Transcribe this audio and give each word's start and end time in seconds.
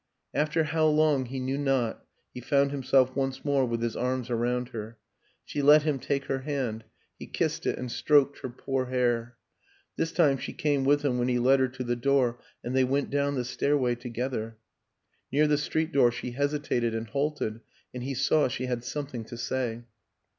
After 0.33 0.63
how 0.63 0.87
long 0.87 1.25
he 1.25 1.39
knew 1.39 1.59
not 1.59 2.03
he 2.33 2.41
found 2.41 2.71
himself 2.71 3.15
once 3.15 3.45
more 3.45 3.67
with 3.67 3.83
his 3.83 3.95
arms 3.95 4.31
around 4.31 4.69
her; 4.69 4.97
she 5.45 5.61
let 5.61 5.83
him 5.83 5.99
take 5.99 6.25
her 6.25 6.39
hand, 6.39 6.85
he 7.19 7.27
kissed 7.27 7.67
it 7.67 7.77
and 7.77 7.91
stroked 7.91 8.39
her 8.39 8.49
poor 8.49 8.87
hair. 8.87 9.35
This 9.97 10.11
time 10.11 10.37
she 10.39 10.53
came 10.53 10.85
with 10.85 11.03
him 11.05 11.19
when 11.19 11.27
he 11.27 11.37
led 11.37 11.59
her 11.59 11.67
to 11.67 11.83
the 11.83 11.95
door, 11.95 12.39
and 12.63 12.75
they 12.75 12.83
went 12.83 13.11
down 13.11 13.35
the 13.35 13.45
stairway 13.45 13.93
together. 13.93 14.57
Near 15.31 15.45
the 15.45 15.59
street 15.59 15.91
door 15.91 16.11
she 16.11 16.31
hesitated 16.31 16.95
and 16.95 17.05
halted, 17.07 17.61
and 17.93 18.01
he 18.01 18.15
saw 18.15 18.47
she 18.47 18.65
had 18.65 18.83
something 18.83 19.23
to 19.25 19.37
say. 19.37 19.83